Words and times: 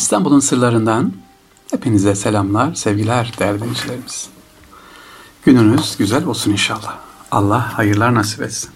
İstanbul'un 0.00 0.40
sırlarından 0.40 1.12
hepinize 1.70 2.14
selamlar, 2.14 2.74
sevgiler 2.74 3.32
değerli 3.38 3.60
dinleyicilerimiz. 3.60 4.28
Gününüz 5.44 5.96
güzel 5.98 6.24
olsun 6.24 6.50
inşallah. 6.50 6.98
Allah 7.30 7.78
hayırlar 7.78 8.14
nasip 8.14 8.42
etsin. 8.42 8.70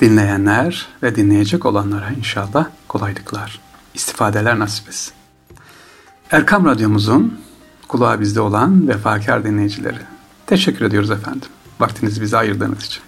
Dinleyenler 0.00 0.88
ve 1.02 1.16
dinleyecek 1.16 1.66
olanlara 1.66 2.10
inşallah 2.10 2.66
kolaylıklar, 2.88 3.60
istifadeler 3.94 4.58
nasip 4.58 4.88
etsin. 4.88 5.12
Erkam 6.30 6.64
Radyomuzun 6.64 7.40
kulağı 7.88 8.20
bizde 8.20 8.40
olan 8.40 8.88
vefakar 8.88 9.44
dinleyicileri. 9.44 10.00
Teşekkür 10.46 10.84
ediyoruz 10.84 11.10
efendim. 11.10 11.48
Vaktinizi 11.80 12.22
bize 12.22 12.36
ayırdığınız 12.36 12.84
için. 12.84 13.02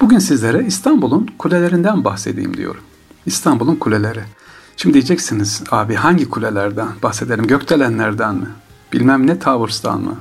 Bugün 0.00 0.18
sizlere 0.18 0.64
İstanbul'un 0.64 1.30
kulelerinden 1.38 2.04
bahsedeyim 2.04 2.56
diyorum. 2.56 2.82
İstanbul'un 3.26 3.76
kuleleri. 3.76 4.22
Şimdi 4.82 4.94
diyeceksiniz 4.94 5.62
abi 5.70 5.94
hangi 5.94 6.28
kulelerden 6.30 6.88
bahsedelim? 7.02 7.46
Gökdelenlerden 7.46 8.34
mi? 8.34 8.46
Bilmem 8.92 9.26
ne 9.26 9.38
Towers'tan 9.38 10.00
mı? 10.00 10.16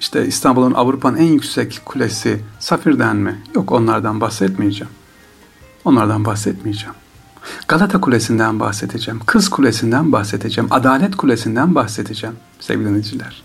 İşte 0.00 0.26
İstanbul'un 0.26 0.74
Avrupa'nın 0.74 1.16
en 1.16 1.32
yüksek 1.32 1.80
kulesi 1.84 2.40
Safir'den 2.58 3.16
mi? 3.16 3.42
Yok 3.54 3.72
onlardan 3.72 4.20
bahsetmeyeceğim. 4.20 4.92
Onlardan 5.84 6.24
bahsetmeyeceğim. 6.24 6.94
Galata 7.68 8.00
Kulesi'nden 8.00 8.60
bahsedeceğim. 8.60 9.20
Kız 9.26 9.48
Kulesi'nden 9.48 10.12
bahsedeceğim. 10.12 10.68
Adalet 10.72 11.16
Kulesi'nden 11.16 11.74
bahsedeceğim 11.74 12.36
sevgili 12.60 12.88
dinleyiciler. 12.88 13.42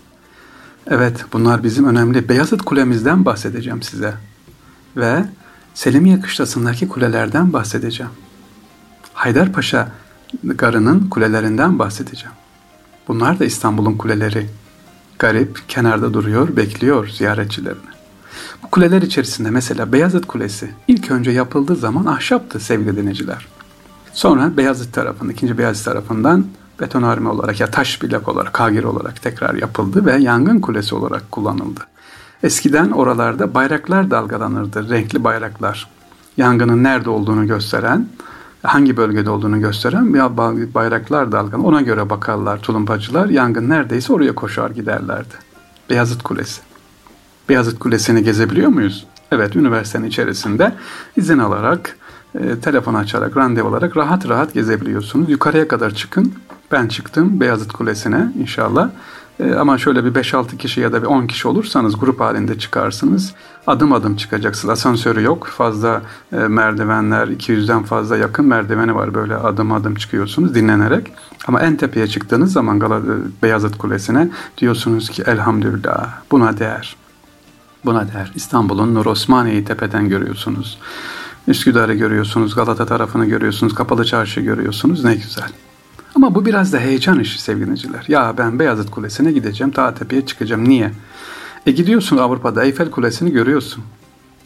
Evet 0.86 1.24
bunlar 1.32 1.62
bizim 1.62 1.84
önemli. 1.84 2.28
Beyazıt 2.28 2.62
Kulemizden 2.62 3.24
bahsedeceğim 3.24 3.82
size. 3.82 4.14
Ve 4.96 5.24
Selimiye 5.74 6.20
Kışlası'ndaki 6.20 6.88
kulelerden 6.88 7.52
bahsedeceğim. 7.52 8.12
Haydarpaşa 9.14 9.88
Garı'nın 10.44 11.08
kulelerinden 11.08 11.78
bahsedeceğim. 11.78 12.34
Bunlar 13.08 13.38
da 13.38 13.44
İstanbul'un 13.44 13.94
kuleleri. 13.94 14.46
Garip, 15.18 15.68
kenarda 15.68 16.14
duruyor, 16.14 16.56
bekliyor 16.56 17.08
ziyaretçilerini. 17.08 17.88
Bu 18.62 18.70
kuleler 18.70 19.02
içerisinde 19.02 19.50
mesela 19.50 19.92
Beyazıt 19.92 20.26
Kulesi 20.26 20.70
ilk 20.88 21.10
önce 21.10 21.30
yapıldığı 21.30 21.76
zaman 21.76 22.06
ahşaptı 22.06 22.60
sevgili 22.60 22.96
dinleyiciler. 22.96 23.48
Sonra 24.12 24.56
Beyazıt 24.56 24.94
tarafından, 24.94 25.32
ikinci 25.32 25.58
Beyazıt 25.58 25.84
tarafından 25.84 26.46
betonarme 26.80 27.28
olarak 27.28 27.60
ya 27.60 27.70
taş 27.70 28.02
bilek 28.02 28.28
olarak, 28.28 28.52
kagir 28.52 28.84
olarak 28.84 29.22
tekrar 29.22 29.54
yapıldı 29.54 30.06
ve 30.06 30.16
yangın 30.16 30.60
kulesi 30.60 30.94
olarak 30.94 31.32
kullanıldı. 31.32 31.80
Eskiden 32.42 32.90
oralarda 32.90 33.54
bayraklar 33.54 34.10
dalgalanırdı, 34.10 34.90
renkli 34.90 35.24
bayraklar. 35.24 35.88
Yangının 36.36 36.84
nerede 36.84 37.10
olduğunu 37.10 37.46
gösteren, 37.46 38.08
hangi 38.62 38.96
bölgede 38.96 39.30
olduğunu 39.30 39.60
gösteren 39.60 40.14
bayraklar 40.74 41.32
dalgalan. 41.32 41.64
Ona 41.64 41.80
göre 41.80 42.10
bakarlar 42.10 42.58
tulumbacılar. 42.58 43.28
Yangın 43.28 43.68
neredeyse 43.68 44.12
oraya 44.12 44.34
koşar 44.34 44.70
giderlerdi. 44.70 45.34
Beyazıt 45.90 46.22
Kulesi. 46.22 46.60
Beyazıt 47.48 47.78
Kulesi'ni 47.78 48.24
gezebiliyor 48.24 48.68
muyuz? 48.68 49.06
Evet, 49.32 49.56
üniversitenin 49.56 50.06
içerisinde 50.06 50.74
izin 51.16 51.38
alarak, 51.38 51.96
e, 52.34 52.60
telefon 52.60 52.94
açarak, 52.94 53.36
randevu 53.36 53.68
alarak 53.68 53.96
rahat 53.96 54.28
rahat 54.28 54.54
gezebiliyorsunuz. 54.54 55.30
Yukarıya 55.30 55.68
kadar 55.68 55.94
çıkın. 55.94 56.34
Ben 56.72 56.88
çıktım 56.88 57.40
Beyazıt 57.40 57.72
Kulesi'ne 57.72 58.32
inşallah. 58.40 58.90
E, 59.40 59.54
ama 59.54 59.78
şöyle 59.78 60.04
bir 60.04 60.22
5-6 60.22 60.56
kişi 60.56 60.80
ya 60.80 60.92
da 60.92 61.02
bir 61.02 61.06
10 61.06 61.26
kişi 61.26 61.48
olursanız 61.48 61.98
grup 62.00 62.20
halinde 62.20 62.58
çıkarsınız. 62.58 63.34
Adım 63.66 63.92
adım 63.92 64.16
çıkacaksınız. 64.16 64.72
Asansörü 64.72 65.22
yok. 65.22 65.46
Fazla 65.46 66.02
e, 66.32 66.36
merdivenler, 66.36 67.28
200'den 67.28 67.82
fazla 67.82 68.16
yakın 68.16 68.46
merdiveni 68.46 68.94
var. 68.94 69.14
Böyle 69.14 69.36
adım 69.36 69.72
adım 69.72 69.94
çıkıyorsunuz 69.94 70.54
dinlenerek. 70.54 71.12
Ama 71.46 71.60
en 71.60 71.76
tepeye 71.76 72.06
çıktığınız 72.06 72.52
zaman 72.52 72.78
Gal 72.78 73.02
Beyazıt 73.42 73.78
Kulesi'ne 73.78 74.30
diyorsunuz 74.58 75.10
ki 75.10 75.22
elhamdülillah 75.26 76.08
buna 76.30 76.58
değer. 76.58 76.96
Buna 77.84 78.12
değer. 78.12 78.32
İstanbul'un 78.34 78.94
Nur 78.94 79.06
Osmaniye'yi 79.06 79.64
tepeden 79.64 80.08
görüyorsunuz. 80.08 80.78
Üsküdar'ı 81.48 81.94
görüyorsunuz, 81.94 82.54
Galata 82.54 82.86
tarafını 82.86 83.26
görüyorsunuz, 83.26 83.74
Kapalı 83.74 84.04
Çarşı 84.04 84.40
görüyorsunuz. 84.40 85.04
Ne 85.04 85.14
güzel. 85.14 85.48
Ama 86.14 86.34
bu 86.34 86.46
biraz 86.46 86.72
da 86.72 86.78
heyecan 86.78 87.20
işi 87.20 87.42
sevgiliciler. 87.42 88.04
Ya 88.08 88.34
ben 88.38 88.58
Beyazıt 88.58 88.90
Kulesi'ne 88.90 89.32
gideceğim, 89.32 89.70
ta 89.70 89.94
tepeye 89.94 90.26
çıkacağım. 90.26 90.68
Niye? 90.68 90.92
E 91.66 91.70
gidiyorsun 91.70 92.16
Avrupa'da 92.16 92.64
Eyfel 92.64 92.90
Kulesi'ni 92.90 93.32
görüyorsun. 93.32 93.84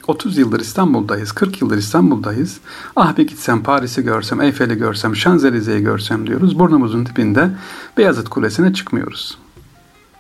30 0.07 0.39
yıldır 0.39 0.61
İstanbul'dayız, 0.61 1.33
40 1.33 1.63
yıldır 1.63 1.77
İstanbul'dayız. 1.79 2.61
Ah 2.97 3.17
bir 3.17 3.27
gitsem 3.27 3.63
Paris'i 3.63 4.03
görsem, 4.03 4.41
Eyfel'i 4.41 4.75
görsem, 4.75 5.17
Şanzelize'yi 5.17 5.83
görsem 5.83 6.27
diyoruz. 6.27 6.59
Burnumuzun 6.59 7.07
dibinde 7.07 7.51
Beyazıt 7.97 8.29
Kulesi'ne 8.29 8.75
çıkmıyoruz. 8.75 9.39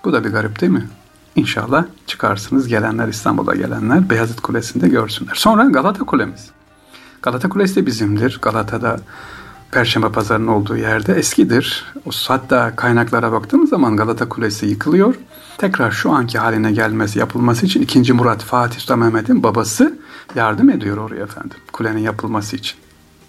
Bu 0.04 0.12
da 0.12 0.24
bir 0.24 0.30
garip 0.30 0.60
değil 0.60 0.72
mi? 0.72 0.88
İnşallah 1.36 1.84
çıkarsınız 2.06 2.68
gelenler 2.68 3.08
İstanbul'a 3.08 3.54
gelenler 3.54 4.10
Beyazıt 4.10 4.40
Kulesi'nde 4.40 4.88
görsünler. 4.88 5.34
Sonra 5.34 5.64
Galata 5.64 6.04
Kulemiz. 6.04 6.50
Galata 7.22 7.48
Kulesi 7.48 7.76
de 7.76 7.86
bizimdir. 7.86 8.38
Galata'da 8.42 9.00
Perşembe 9.72 10.08
Pazarı'nın 10.08 10.46
olduğu 10.46 10.76
yerde 10.76 11.14
eskidir. 11.14 11.84
O 12.06 12.10
hatta 12.28 12.76
kaynaklara 12.76 13.32
baktığımız 13.32 13.70
zaman 13.70 13.96
Galata 13.96 14.28
Kulesi 14.28 14.66
yıkılıyor. 14.66 15.14
Tekrar 15.58 15.90
şu 15.90 16.10
anki 16.10 16.38
haline 16.38 16.72
gelmesi, 16.72 17.18
yapılması 17.18 17.66
için 17.66 17.82
2. 17.82 18.12
Murat 18.12 18.42
Fatih 18.42 18.78
Sultan 18.80 18.98
Mehmet'in 18.98 19.42
babası 19.42 19.98
yardım 20.34 20.70
ediyor 20.70 20.96
oraya 20.96 21.24
efendim. 21.24 21.58
Kulenin 21.72 21.98
yapılması 22.00 22.56
için. 22.56 22.76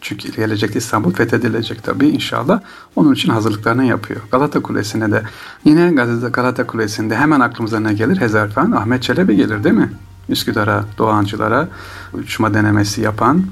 Çünkü 0.02 0.32
gelecekte 0.32 0.80
İstanbul 0.80 1.14
fethedilecek 1.14 1.84
tabii 1.84 2.10
inşallah. 2.10 2.62
Onun 2.96 3.14
için 3.14 3.30
hazırlıklarını 3.30 3.86
yapıyor. 3.86 4.22
Galata 4.32 4.62
Kulesi'ne 4.62 5.12
de 5.12 5.24
yine 5.66 5.92
Galata 6.30 6.68
Kulesi'nde 6.68 7.16
hemen 7.16 7.40
aklımıza 7.40 7.80
ne 7.80 7.94
gelir? 7.94 8.22
Hezarfen 8.22 8.72
Ahmet 8.72 9.04
Çelebi 9.04 9.36
gelir 9.36 9.64
değil 9.64 9.76
mi? 9.76 9.94
Üsküdar'a, 10.30 10.86
Doğancılara 10.98 11.68
uçma 12.14 12.54
denemesi 12.54 13.02
yapan 13.02 13.44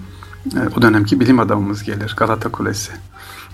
o 0.78 0.82
dönemki 0.82 1.20
bilim 1.20 1.40
adamımız 1.40 1.84
gelir. 1.84 2.16
Galata 2.18 2.50
Kulesi. 2.50 2.92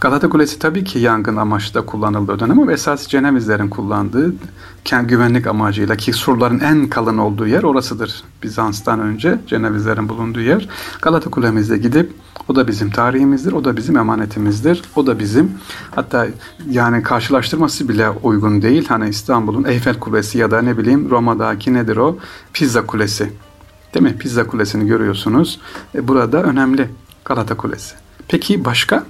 Galata 0.01 0.29
Kulesi 0.29 0.59
tabii 0.59 0.83
ki 0.83 0.99
yangın 0.99 1.35
amaçlı 1.35 1.73
da 1.73 1.85
kullanıldı 1.85 2.31
o 2.31 2.39
dönem 2.39 2.59
ama 2.59 2.71
esas 2.71 3.07
Cenevizlerin 3.07 3.69
kullandığı 3.69 4.33
güvenlik 5.03 5.47
amacıyla 5.47 5.95
ki 5.95 6.13
surların 6.13 6.59
en 6.59 6.89
kalın 6.89 7.17
olduğu 7.17 7.47
yer 7.47 7.63
orasıdır. 7.63 8.23
Bizans'tan 8.43 8.99
önce 8.99 9.39
Cenevizlerin 9.47 10.09
bulunduğu 10.09 10.41
yer. 10.41 10.69
Galata 11.01 11.29
Kulemizde 11.29 11.77
gidip 11.77 12.13
o 12.47 12.55
da 12.55 12.67
bizim 12.67 12.89
tarihimizdir, 12.89 13.51
o 13.51 13.63
da 13.63 13.77
bizim 13.77 13.97
emanetimizdir, 13.97 14.81
o 14.95 15.07
da 15.07 15.19
bizim 15.19 15.51
hatta 15.95 16.27
yani 16.69 17.03
karşılaştırması 17.03 17.89
bile 17.89 18.09
uygun 18.09 18.61
değil. 18.61 18.87
Hani 18.87 19.09
İstanbul'un 19.09 19.63
Eyfel 19.63 19.99
Kulesi 19.99 20.37
ya 20.37 20.51
da 20.51 20.61
ne 20.61 20.77
bileyim 20.77 21.09
Roma'daki 21.09 21.73
nedir 21.73 21.97
o? 21.97 22.17
Pizza 22.53 22.85
Kulesi. 22.85 23.33
Değil 23.93 24.03
mi? 24.03 24.17
Pizza 24.17 24.47
Kulesi'ni 24.47 24.87
görüyorsunuz. 24.87 25.59
E, 25.95 26.07
burada 26.07 26.43
önemli 26.43 26.89
Galata 27.25 27.57
Kulesi. 27.57 27.95
Peki 28.27 28.65
başka 28.65 29.05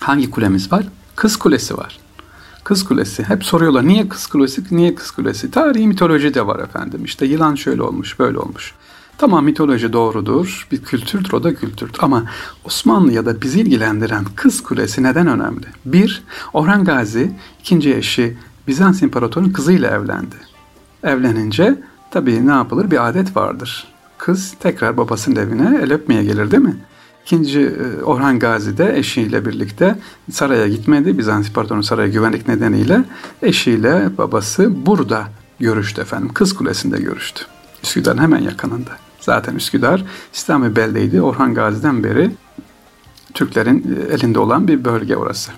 hangi 0.00 0.30
kulemiz 0.30 0.72
var? 0.72 0.84
Kız 1.16 1.36
Kulesi 1.36 1.76
var. 1.76 1.98
Kız 2.64 2.84
Kulesi. 2.84 3.24
Hep 3.24 3.44
soruyorlar 3.44 3.88
niye 3.88 4.08
Kız 4.08 4.26
Kulesi, 4.26 4.62
niye 4.70 4.94
Kız 4.94 5.10
Kulesi? 5.10 5.50
Tarihi 5.50 5.86
mitoloji 5.86 6.34
de 6.34 6.46
var 6.46 6.58
efendim. 6.58 7.04
İşte 7.04 7.26
yılan 7.26 7.54
şöyle 7.54 7.82
olmuş, 7.82 8.18
böyle 8.18 8.38
olmuş. 8.38 8.74
Tamam 9.18 9.44
mitoloji 9.44 9.92
doğrudur, 9.92 10.68
bir 10.72 10.82
kültürdür, 10.82 11.32
o 11.32 11.44
da 11.44 11.54
kültürdür. 11.54 11.98
Ama 11.98 12.24
Osmanlı 12.64 13.12
ya 13.12 13.26
da 13.26 13.42
bizi 13.42 13.60
ilgilendiren 13.60 14.24
Kız 14.36 14.62
Kulesi 14.62 15.02
neden 15.02 15.26
önemli? 15.26 15.66
Bir, 15.84 16.22
Orhan 16.52 16.84
Gazi 16.84 17.32
ikinci 17.60 17.94
eşi 17.94 18.36
Bizans 18.68 19.02
İmparatoru'nun 19.02 19.50
kızıyla 19.50 19.90
evlendi. 19.90 20.36
Evlenince 21.02 21.78
tabii 22.10 22.46
ne 22.46 22.52
yapılır? 22.52 22.90
Bir 22.90 23.08
adet 23.08 23.36
vardır 23.36 23.95
kız 24.18 24.54
tekrar 24.60 24.96
babasının 24.96 25.36
evine 25.36 25.80
el 25.82 25.92
öpmeye 25.92 26.24
gelir 26.24 26.50
değil 26.50 26.62
mi? 26.62 26.76
İkinci 27.26 27.60
e, 27.60 28.02
Orhan 28.02 28.38
Gazi 28.38 28.78
de 28.78 28.98
eşiyle 28.98 29.46
birlikte 29.46 29.98
saraya 30.30 30.68
gitmedi. 30.68 31.18
Bizans 31.18 31.48
İmparatorluğu 31.48 31.82
saraya 31.82 32.08
güvenlik 32.08 32.48
nedeniyle 32.48 33.04
eşiyle 33.42 34.18
babası 34.18 34.86
burada 34.86 35.28
görüştü 35.60 36.00
efendim. 36.00 36.30
Kız 36.34 36.54
Kulesi'nde 36.54 36.98
görüştü. 36.98 37.44
Üsküdar'ın 37.82 38.18
hemen 38.18 38.42
yakınında. 38.42 38.90
Zaten 39.20 39.54
Üsküdar 39.54 40.04
İslami 40.34 40.76
beldeydi. 40.76 41.22
Orhan 41.22 41.54
Gazi'den 41.54 42.04
beri 42.04 42.30
Türklerin 43.34 43.98
e, 44.10 44.14
elinde 44.14 44.38
olan 44.38 44.68
bir 44.68 44.84
bölge 44.84 45.16
orası. 45.16 45.52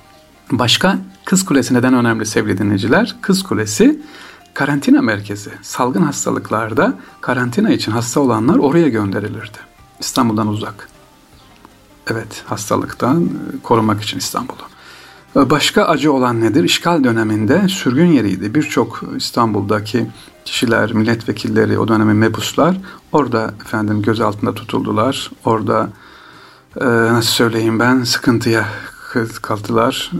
Başka 0.50 0.99
Kız 1.25 1.44
Kulesi 1.44 1.75
neden 1.75 1.94
önemli 1.94 2.26
sevgili 2.26 2.58
dinleyiciler? 2.58 3.16
Kız 3.20 3.43
Kulesi 3.43 4.00
karantina 4.58 5.02
merkezi. 5.02 5.50
Salgın 5.62 6.02
hastalıklarda 6.02 6.94
karantina 7.20 7.70
için 7.70 7.93
hasta 7.93 8.20
olanlar 8.20 8.58
oraya 8.58 8.88
gönderilirdi. 8.88 9.58
İstanbul'dan 10.00 10.46
uzak. 10.46 10.88
Evet, 12.10 12.43
hastalıktan 12.46 13.25
e, 13.25 13.28
korumak 13.62 14.02
için 14.02 14.19
İstanbul'u. 14.19 14.62
E, 15.37 15.50
başka 15.50 15.84
acı 15.84 16.12
olan 16.12 16.40
nedir? 16.40 16.64
İşgal 16.64 17.05
döneminde 17.05 17.69
sürgün 17.69 18.06
yeriydi. 18.06 18.55
Birçok 18.55 19.02
İstanbul'daki 19.16 20.06
kişiler, 20.44 20.93
milletvekilleri, 20.93 21.78
o 21.78 21.88
dönemin 21.88 22.16
mebuslar 22.16 22.76
orada 23.12 23.54
efendim 23.64 24.02
gözaltında 24.02 24.54
tutuldular. 24.54 25.31
Orada 25.44 25.88
e, 26.81 26.84
nasıl 26.87 27.31
söyleyeyim 27.31 27.78
ben 27.78 28.02
sıkıntıya 28.02 28.69
kaldılar. 29.43 30.12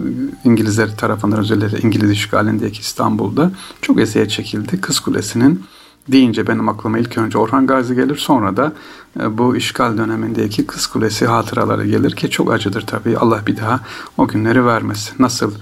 İngilizler 0.45 0.97
tarafından 0.97 1.39
özellikle 1.39 1.79
İngiliz 1.79 2.11
işgalindeki 2.11 2.81
İstanbul'da 2.81 3.51
çok 3.83 4.01
eziyet 4.01 4.31
çekildi. 4.31 4.81
Kız 4.81 5.01
Kulesi'nin 5.01 5.65
deyince 6.09 6.47
benim 6.47 6.69
aklıma 6.69 6.99
ilk 6.99 7.19
önce 7.19 7.39
Orhan 7.39 7.67
Gazi 7.67 7.95
gelir. 7.95 8.17
Sonra 8.17 8.57
da 8.57 8.73
e, 9.21 9.39
bu 9.39 9.57
işgal 9.57 9.99
dönemindeki 9.99 10.67
Kız 10.67 10.87
Kulesi 10.87 11.27
hatıraları 11.27 11.87
gelir 11.87 12.17
ki 12.17 12.31
çok 12.31 12.53
acıdır 12.53 12.87
tabii. 12.87 13.19
Allah 13.19 13.47
bir 13.47 13.57
daha 13.57 13.81
o 14.17 14.29
günleri 14.29 14.67
vermesin. 14.67 15.15
Nasıl 15.19 15.53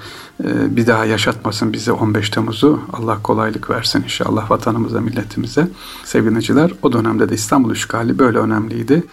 e, 0.45 0.77
bir 0.77 0.87
daha 0.87 1.05
yaşatmasın 1.05 1.73
bize 1.73 1.93
15 1.93 2.31
Temmuz'u. 2.31 2.81
Allah 2.93 3.23
kolaylık 3.23 3.71
versin 3.71 4.03
inşallah 4.03 4.51
vatanımıza, 4.51 5.01
milletimize. 5.01 5.69
Sevgiliciler 6.05 6.73
o 6.83 6.93
dönemde 6.93 7.29
de 7.29 7.35
İstanbul 7.35 7.73
işgali 7.73 8.19
böyle 8.19 8.39
önemliydi. 8.39 9.05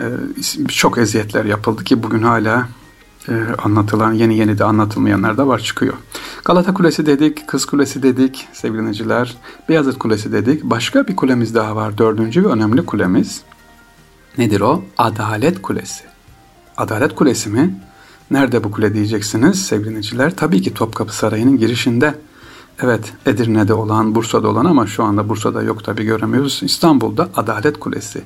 E, 0.00 0.04
çok 0.68 0.98
eziyetler 0.98 1.44
yapıldı 1.44 1.84
ki 1.84 2.02
bugün 2.02 2.22
hala 2.22 2.68
anlatılan, 3.64 4.12
yeni 4.12 4.36
yeni 4.36 4.58
de 4.58 4.64
anlatılmayanlar 4.64 5.36
da 5.36 5.46
var 5.46 5.58
çıkıyor. 5.58 5.94
Galata 6.44 6.74
Kulesi 6.74 7.06
dedik, 7.06 7.48
Kız 7.48 7.64
Kulesi 7.64 8.02
dedik 8.02 8.48
sevgili 8.52 8.80
dinleyiciler. 8.80 9.36
Beyazıt 9.68 9.98
Kulesi 9.98 10.32
dedik. 10.32 10.64
Başka 10.64 11.08
bir 11.08 11.16
kulemiz 11.16 11.54
daha 11.54 11.76
var. 11.76 11.98
Dördüncü 11.98 12.44
ve 12.44 12.48
önemli 12.48 12.86
kulemiz. 12.86 13.42
Nedir 14.38 14.60
o? 14.60 14.84
Adalet 14.98 15.62
Kulesi. 15.62 16.04
Adalet 16.76 17.14
Kulesi 17.14 17.50
mi? 17.50 17.80
Nerede 18.30 18.64
bu 18.64 18.70
kule 18.70 18.94
diyeceksiniz 18.94 19.66
sevgili 19.66 19.88
dinleyiciler? 19.88 20.36
Tabii 20.36 20.62
ki 20.62 20.74
Topkapı 20.74 21.16
Sarayı'nın 21.16 21.58
girişinde. 21.58 22.14
Evet 22.82 23.12
Edirne'de 23.26 23.74
olan, 23.74 24.14
Bursa'da 24.14 24.48
olan 24.48 24.64
ama 24.64 24.86
şu 24.86 25.04
anda 25.04 25.28
Bursa'da 25.28 25.62
yok 25.62 25.84
tabii 25.84 26.04
göremiyoruz. 26.04 26.60
İstanbul'da 26.62 27.28
Adalet 27.36 27.80
Kulesi. 27.80 28.22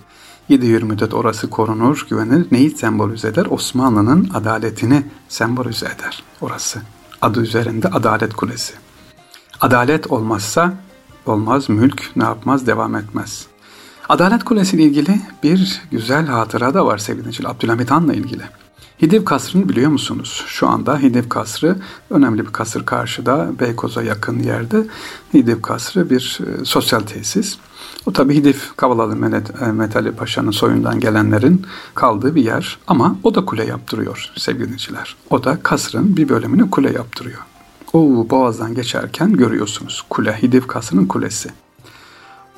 7 0.49 0.67
yıl 0.67 0.83
müddet 0.83 1.15
orası 1.15 1.50
korunur, 1.50 2.06
güvenilir. 2.11 2.47
Neyi 2.50 2.71
sembolize 2.71 3.29
eder? 3.29 3.47
Osmanlı'nın 3.50 4.31
adaletini 4.35 5.06
sembolize 5.29 5.87
eder 5.87 6.23
orası 6.41 6.83
adı 7.23 7.41
üzerinde 7.41 7.89
Adalet 7.89 8.35
Kulesi. 8.35 8.75
Adalet 9.61 10.06
olmazsa 10.06 10.75
olmaz, 11.27 11.69
mülk 11.69 12.11
ne 12.17 12.25
yapmaz, 12.25 12.67
devam 12.67 12.97
etmez. 12.97 13.47
Adalet 14.09 14.45
Kulesi 14.45 14.77
ile 14.77 14.83
ilgili 14.83 15.21
bir 15.43 15.83
güzel 15.91 16.27
hatıra 16.27 16.75
da 16.75 16.87
var 16.87 16.99
sevgili 16.99 17.21
dinleyiciler. 17.21 17.50
Abdülhamit 17.50 17.91
Han'la 17.91 18.15
ilgili. 18.15 18.43
Hidiv 19.03 19.25
Kasrı'nı 19.25 19.69
biliyor 19.69 19.91
musunuz? 19.91 20.45
Şu 20.47 20.69
anda 20.69 20.99
Hidiv 20.99 21.29
Kasrı 21.29 21.77
önemli 22.11 22.47
bir 22.47 22.53
kasır 22.53 22.87
karşıda 22.87 23.50
Beykoz'a 23.61 24.03
yakın 24.03 24.39
yerde. 24.39 24.87
Hidiv 25.35 25.62
Kasrı 25.62 26.11
bir 26.11 26.41
e, 26.47 26.65
sosyal 26.65 27.00
tesis. 27.00 27.59
O 28.06 28.12
tabi 28.12 28.35
Hidiv 28.35 28.55
Kavalalı 28.77 29.17
Mehmet, 29.17 29.61
Metali 29.61 30.12
Paşa'nın 30.12 30.50
soyundan 30.50 31.00
gelenlerin 31.00 31.67
kaldığı 31.95 32.35
bir 32.35 32.45
yer. 32.45 32.79
Ama 32.87 33.17
o 33.23 33.35
da 33.35 33.45
kule 33.45 33.65
yaptırıyor 33.65 34.33
sevgili 34.37 34.65
dinleyiciler. 34.65 35.17
O 35.31 35.45
da 35.45 35.59
kasrın 35.62 36.17
bir 36.17 36.29
bölümünü 36.29 36.71
kule 36.71 36.93
yaptırıyor. 36.93 37.41
O 37.93 38.27
boğazdan 38.31 38.75
geçerken 38.75 39.33
görüyorsunuz 39.33 40.05
kule, 40.11 40.43
Hidiv 40.43 40.62
Kasrı'nın 40.62 41.06
kulesi. 41.06 41.49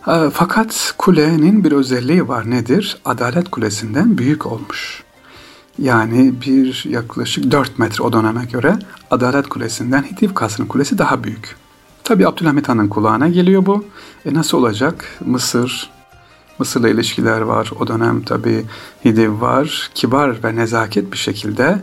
E, 0.07 0.31
fakat 0.33 0.95
kulenin 0.99 1.65
bir 1.65 1.73
özelliği 1.73 2.29
var 2.29 2.51
nedir? 2.51 2.99
Adalet 3.05 3.51
Kulesi'nden 3.51 4.19
büyük 4.19 4.47
olmuş. 4.47 5.03
Yani 5.79 6.35
bir 6.47 6.85
yaklaşık 6.89 7.51
4 7.51 7.79
metre 7.79 8.05
o 8.05 8.13
döneme 8.13 8.45
göre 8.45 8.79
Adalet 9.11 9.49
Kulesi'nden 9.49 10.03
Hidiv 10.03 10.35
Kasrı'nın 10.35 10.69
kulesi 10.69 10.99
daha 10.99 11.25
büyük. 11.25 11.57
Tabi 12.11 12.27
Abdülhamit 12.27 12.69
Han'ın 12.69 12.89
kulağına 12.89 13.29
geliyor 13.29 13.67
bu. 13.67 13.85
E 14.27 14.35
nasıl 14.35 14.59
olacak? 14.59 15.05
Mısır, 15.27 15.91
Mısır'la 16.59 16.89
ilişkiler 16.89 17.41
var. 17.41 17.71
O 17.81 17.87
dönem 17.87 18.23
tabi 18.23 18.65
Hidiv 19.05 19.41
var. 19.41 19.91
Kibar 19.95 20.45
ve 20.45 20.57
nezaket 20.57 21.13
bir 21.13 21.17
şekilde 21.17 21.79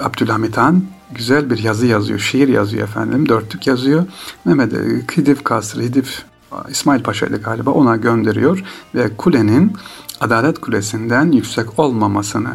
Abdülhamit 0.00 0.56
Han 0.56 0.82
güzel 1.12 1.50
bir 1.50 1.58
yazı 1.58 1.86
yazıyor. 1.86 2.18
Şiir 2.18 2.48
yazıyor 2.48 2.82
efendim. 2.88 3.28
Dörtlük 3.28 3.66
yazıyor. 3.66 4.06
Mehmet 4.44 4.74
e, 4.74 4.78
Hidiv 5.16 5.36
Kasrı, 5.44 5.82
Hidiv 5.82 6.04
İsmail 6.68 7.02
Paşa'ydı 7.02 7.42
galiba 7.42 7.70
ona 7.70 7.96
gönderiyor 7.96 8.64
ve 8.94 9.16
kulenin 9.16 9.72
Adalet 10.20 10.60
Kulesi'nden 10.60 11.32
yüksek 11.32 11.78
olmamasını 11.78 12.52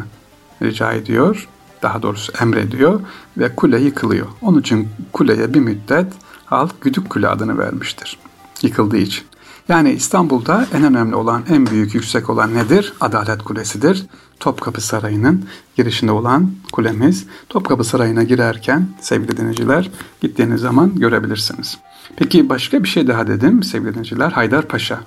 rica 0.62 0.92
ediyor. 0.92 1.48
Daha 1.82 2.02
doğrusu 2.02 2.32
emrediyor 2.42 3.00
ve 3.38 3.54
kule 3.56 3.80
yıkılıyor. 3.80 4.26
Onun 4.42 4.60
için 4.60 4.88
kuleye 5.12 5.54
bir 5.54 5.60
müddet 5.60 6.12
halk 6.46 6.80
Güdük 6.80 7.10
Kule 7.10 7.28
adını 7.28 7.58
vermiştir. 7.58 8.18
Yıkıldığı 8.62 8.96
için. 8.96 9.24
Yani 9.68 9.92
İstanbul'da 9.92 10.66
en 10.74 10.82
önemli 10.82 11.14
olan, 11.14 11.42
en 11.48 11.66
büyük, 11.66 11.94
yüksek 11.94 12.30
olan 12.30 12.54
nedir? 12.54 12.92
Adalet 13.00 13.42
Kulesi'dir. 13.42 14.06
Topkapı 14.40 14.80
Sarayı'nın 14.80 15.44
girişinde 15.76 16.12
olan 16.12 16.50
kulemiz. 16.72 17.26
Topkapı 17.48 17.84
Sarayı'na 17.84 18.22
girerken 18.22 18.88
sevgili 19.00 19.36
dinleyiciler 19.36 19.90
gittiğiniz 20.20 20.60
zaman 20.60 20.94
görebilirsiniz. 20.94 21.78
Peki 22.16 22.48
başka 22.48 22.82
bir 22.82 22.88
şey 22.88 23.06
daha 23.06 23.26
dedim 23.26 23.62
sevgili 23.62 23.90
dinleyiciler. 23.90 24.32
Haydarpaşa 24.32 25.00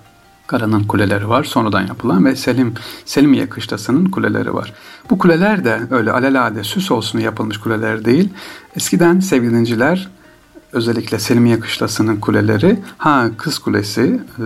Karanın 0.47 0.83
kuleleri 0.83 1.29
var 1.29 1.43
sonradan 1.43 1.87
yapılan 1.87 2.25
ve 2.25 2.35
Selim 2.35 2.73
Selimiye 3.05 3.49
Kışlası'nın 3.49 4.05
kuleleri 4.05 4.53
var. 4.53 4.73
Bu 5.09 5.17
kuleler 5.17 5.65
de 5.65 5.79
öyle 5.91 6.11
alelade 6.11 6.63
süs 6.63 6.91
olsun 6.91 7.19
yapılmış 7.19 7.57
kuleler 7.57 8.05
değil. 8.05 8.29
Eskiden 8.75 9.19
sevgilinciler 9.19 10.09
özellikle 10.73 11.19
Selimiye 11.19 11.59
Kışlası'nın 11.59 12.15
kuleleri 12.15 12.79
ha 12.97 13.29
Kız 13.37 13.59
Kulesi 13.59 14.21
e, 14.37 14.43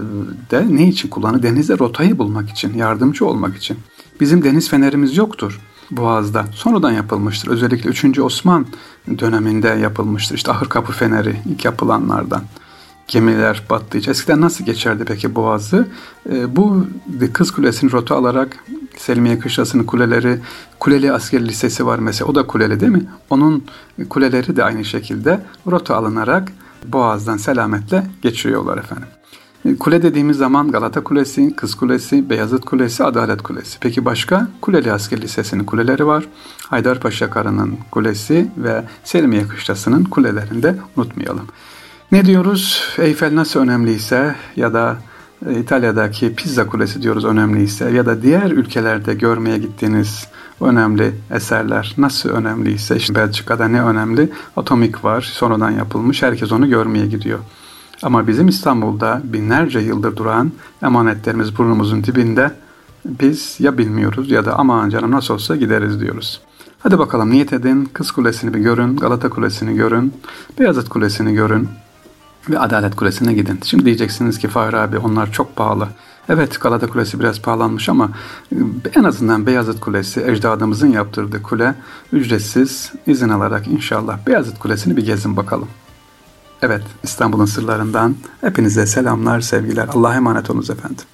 de 0.52 0.66
ne 0.70 0.88
için 0.88 1.10
kullanır? 1.10 1.44
Denizde 1.44 1.80
rotayı 1.80 2.18
bulmak 2.18 2.50
için, 2.50 2.74
yardımcı 2.74 3.26
olmak 3.26 3.58
için. 3.58 3.78
Bizim 4.20 4.44
deniz 4.44 4.70
fenerimiz 4.70 5.18
yoktur. 5.18 5.60
Boğaz'da 5.92 6.46
sonradan 6.52 6.92
yapılmıştır. 6.92 7.48
Özellikle 7.48 7.90
3. 7.90 8.20
Osman 8.20 8.66
döneminde 9.20 9.68
yapılmıştır. 9.68 10.36
İşte 10.36 10.52
Ahır 10.52 10.70
Kapı 10.70 10.92
Feneri 10.92 11.36
ilk 11.46 11.66
yapılanlardan 11.66 12.44
gemiler 13.08 13.64
battığı 13.70 14.12
eskiden 14.12 14.42
nasıl 14.42 14.66
geçerdi 14.66 15.04
peki 15.08 15.36
Boğaz'ı? 15.36 15.88
E, 16.30 16.56
bu 16.56 16.88
Kız 17.34 17.52
Kulesi'nin 17.52 17.92
rota 17.92 18.16
alarak 18.16 18.64
Selimiye 18.98 19.40
Kışlası'nın 19.40 19.84
kuleleri, 19.84 20.40
Kuleli 20.80 21.12
Asker 21.12 21.48
Lisesi 21.48 21.86
var 21.86 22.00
mesela 22.00 22.32
o 22.32 22.36
da 22.36 22.48
kuleli 22.48 22.80
değil 22.80 22.92
mi? 22.92 23.06
Onun 23.30 23.64
kuleleri 24.10 24.56
de 24.56 24.64
aynı 24.64 24.86
şekilde 24.86 25.42
rota 25.72 25.96
alınarak 25.96 26.52
Boğaz'dan 26.86 27.38
selametle 27.38 28.04
geçiyorlar 28.22 28.78
efendim. 28.78 29.08
E, 29.66 29.76
kule 29.76 30.04
dediğimiz 30.04 30.38
zaman 30.38 30.72
Galata 30.72 31.04
Kulesi, 31.04 31.56
Kız 31.56 31.76
Kulesi, 31.76 32.30
Beyazıt 32.30 32.66
Kulesi, 32.66 33.04
Adalet 33.04 33.42
Kulesi. 33.42 33.78
Peki 33.80 34.06
başka? 34.06 34.48
Kuleli 34.62 34.92
Asker 34.92 35.22
Lisesi'nin 35.22 35.64
kuleleri 35.64 36.08
var. 36.08 36.28
Haydarpaşa 36.70 37.30
Karı'nın 37.30 37.78
kulesi 37.92 38.52
ve 38.58 38.84
Selimiye 39.04 39.48
Kışlası'nın 39.48 40.04
kulelerini 40.04 40.64
de 40.64 40.76
unutmayalım. 40.98 41.48
Ne 42.12 42.26
diyoruz? 42.26 42.94
Eyfel 42.98 43.36
nasıl 43.36 43.60
önemliyse 43.60 44.36
ya 44.56 44.74
da 44.74 44.98
İtalya'daki 45.52 46.36
Pizza 46.36 46.68
Kulesi 46.68 47.02
diyoruz 47.02 47.26
önemliyse 47.26 47.92
ya 47.92 48.06
da 48.06 48.22
diğer 48.22 48.52
ülkelerde 48.52 49.14
görmeye 49.14 49.58
gittiğiniz 49.58 50.28
önemli 50.62 51.14
eserler 51.32 51.96
nasıl 51.98 52.30
önemliyse 52.30 52.96
işte 52.96 53.16
Belçika'da 53.16 53.68
ne 53.68 53.84
önemli? 53.84 54.30
Atomik 54.58 55.04
var 55.04 55.22
sonradan 55.22 55.72
yapılmış 55.72 56.24
herkes 56.24 56.52
onu 56.52 56.70
görmeye 56.70 57.06
gidiyor. 57.06 57.40
Ama 58.04 58.28
bizim 58.28 58.48
İstanbul'da 58.48 59.22
binlerce 59.24 59.80
yıldır 59.80 60.16
duran 60.16 60.52
emanetlerimiz 60.84 61.58
burnumuzun 61.58 62.04
dibinde 62.04 62.52
biz 63.06 63.56
ya 63.60 63.78
bilmiyoruz 63.78 64.32
ya 64.32 64.46
da 64.46 64.60
aman 64.60 64.90
canım 64.90 65.12
nasıl 65.12 65.34
olsa 65.34 65.56
gideriz 65.56 66.00
diyoruz. 66.00 66.42
Hadi 66.80 67.00
bakalım 67.00 67.30
niyet 67.30 67.54
edin, 67.54 67.86
Kız 67.94 68.12
Kulesi'ni 68.12 68.54
bir 68.54 68.60
görün, 68.60 68.98
Galata 68.98 69.30
Kulesi'ni 69.30 69.76
görün, 69.76 70.14
Beyazıt 70.60 70.90
Kulesi'ni 70.90 71.34
görün 71.34 71.70
ve 72.50 72.60
Adalet 72.60 72.96
Kulesi'ne 72.96 73.34
gidin. 73.34 73.60
Şimdi 73.64 73.86
diyeceksiniz 73.86 74.40
ki 74.40 74.48
Fahri 74.48 74.78
abi 74.78 74.98
onlar 74.98 75.32
çok 75.32 75.56
pahalı. 75.56 75.88
Evet 76.30 76.62
Galata 76.62 76.88
Kulesi 76.88 77.20
biraz 77.20 77.42
pahalanmış 77.42 77.90
ama 77.90 78.10
e, 78.52 78.56
en 78.96 79.04
azından 79.04 79.46
Beyazıt 79.46 79.80
Kulesi 79.80 80.22
ecdadımızın 80.22 80.88
yaptırdığı 80.88 81.42
kule 81.42 81.76
ücretsiz 82.12 82.92
izin 83.08 83.30
alarak 83.30 83.68
inşallah 83.68 84.18
Beyazıt 84.28 84.60
Kulesi'ni 84.60 84.98
bir 84.98 85.06
gezin 85.06 85.38
bakalım. 85.38 85.68
Evet 86.62 86.84
İstanbul'un 87.04 87.46
sırlarından 87.46 88.16
hepinize 88.42 88.86
selamlar 88.86 89.42
sevgiler 89.42 89.88
Allah'a 89.94 90.16
emanet 90.16 90.50
olunuz 90.50 90.70
efendim. 90.70 91.06